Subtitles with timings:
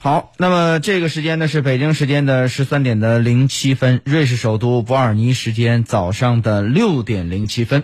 [0.00, 7.82] 好，那么这个时间呢是北京时间的十三点的零七分，瑞士首都伯尔尼时间早上的六点零七分。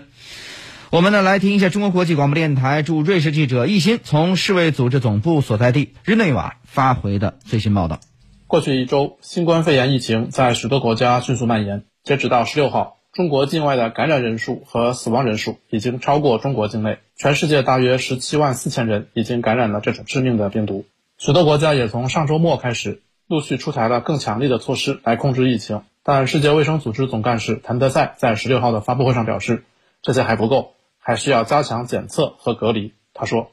[0.91, 7.99] 我们呢来听一下中国国际广播电台驻瑞士记者易欣从世卫组织总部所在地日内瓦发回的最新报道。
[8.47, 11.83] 过去一周，新冠肺炎疫情在许多国家迅速蔓延。
[12.05, 16.99] 截止到十六号，中国境外的感染人数和死亡人数已经超过中国境内。
[17.17, 20.85] 全世界大约十七万四千人已经感染了这种致命的病毒。
[21.17, 25.81] 许多国家也从上周末开始陆续出台了更强力的措施来控制疫情。
[26.03, 29.63] 但世界卫生组织总干事谭德赛在十六号的发布会上表示，
[30.01, 32.93] 这些还不够，还需要加强检测和隔离。
[33.13, 33.51] 他说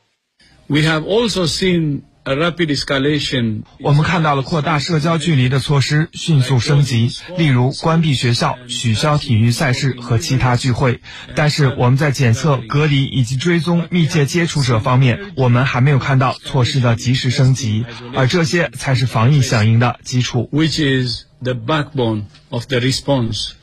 [0.67, 11.01] ：“We have also seen。”我们看到了扩大社交距离的措施迅速升级，例如关闭学校、取消体育赛事和其他聚会。
[11.35, 20.49] 但是我们在检测、隔离以及追踪密切接触者方面，我们还没有看到措施的及时升级，而这些才是防疫响应的基础。
[20.53, 23.55] Which is the backbone of the response？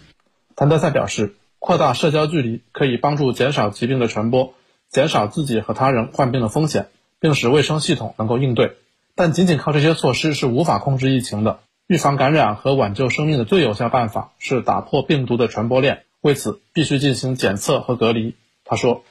[0.58, 4.54] 谭德赛表示，扩大社交距离可以帮助减少疾病的传播，
[4.92, 6.90] 减少自己和他人患病的风险。
[7.20, 8.78] 并使卫生系统能够应对，
[9.16, 11.60] 但仅仅靠这些措施是无法控制疫情的。
[11.88, 18.36] 预防感染和挽救生命的最有效办法是打破病毒的传播链，为此必须进行检测和隔离。
[18.64, 19.04] 他说。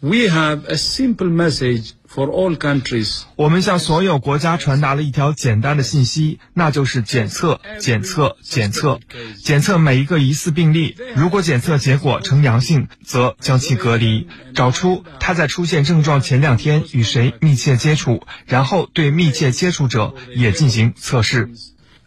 [0.00, 3.22] We have a simple message for all countries.
[3.34, 9.00] 我们向所有国家传达了一条简单的信息，那就是检测、检测、检测，
[9.42, 10.94] 检测每一个疑似病例。
[11.16, 21.50] 如果检测结果呈阳性，则将其隔离，找出他在出现症状前两天与谁密切接触，然后对密切接触者也进行测试。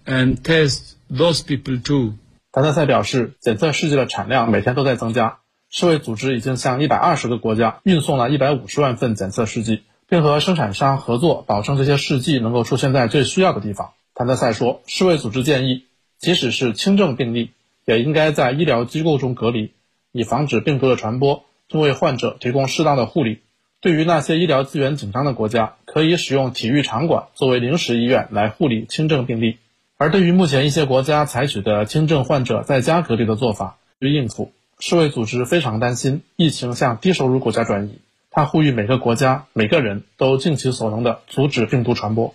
[0.05, 2.13] And test those people too.
[2.53, 5.40] 谭德赛表示，检测试剂的产量每天都在增加。
[5.73, 13.91] 世卫组织已经向一百二十个国家运送了一百五十万份检测试剂，并和生产商合作，保证这些试剂能够出现在最需要的地方。
[14.13, 15.85] 谭德赛说，世卫组织建议，
[16.19, 17.51] 即使是轻症病例，
[17.85, 19.71] 也应该在医疗机构中隔离，
[20.11, 23.39] 以防止病毒的传播，并为患者提供适当的护理。
[23.79, 29.57] 对于那些医疗资源紧张的国家，可以使用体育场馆作为临时医院来护理轻症病例。
[29.97, 34.51] 而对于目前一些国家采取的轻症患者在家隔离的做法，于应付。
[34.81, 37.99] 世卫组织非常担心疫情向低收入国家转移，
[38.31, 42.33] 他呼吁每个国家、每个人都尽其所能的阻止病毒传播。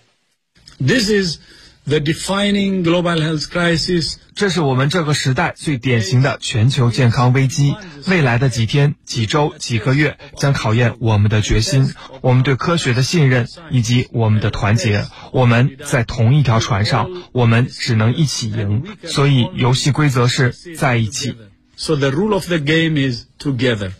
[0.78, 1.38] This is
[1.86, 4.14] the defining global health crisis。
[4.36, 7.74] 这是我们这个时代最典型的全球健康危机。
[8.06, 15.04] 未来的几天、几周、几个月将考验我们的决心、我们对科学的信任以及我们的团结。
[15.32, 18.84] 我们在同一条船上，我们只能一起赢。
[19.02, 21.34] 所以，游戏规则是在一起。
[21.76, 23.92] So the rule of the game is together.